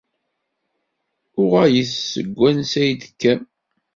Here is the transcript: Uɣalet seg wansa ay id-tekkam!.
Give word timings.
Uɣalet 1.41 1.91
seg 2.11 2.27
wansa 2.39 2.79
ay 2.81 2.89
id-tekkam!. 2.91 3.41